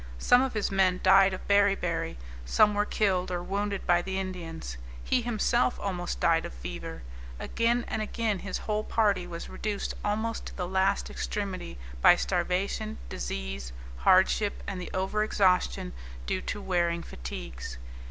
[0.17, 4.77] Some of his men died of beriberi; some were killed or wounded by the Indians;
[5.03, 7.03] he himself almost died of fever;
[7.39, 12.97] again and again his whole party was reduced almost to the last extremity by starvation,
[13.09, 15.93] disease, hardship, and the over exhaustion
[16.25, 17.77] due to wearing fatigues.